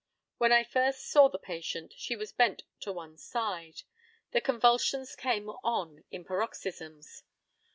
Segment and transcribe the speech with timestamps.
[0.39, 3.83] When I first saw the patient she was bent to one side.
[4.31, 7.21] The convulsions came on in paroxysms.